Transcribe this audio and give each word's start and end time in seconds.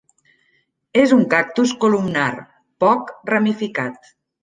És 1.01 1.13
un 1.17 1.21
cactus 1.35 1.75
columnar, 1.85 2.27
poc 2.87 3.15
ramificat. 3.35 4.15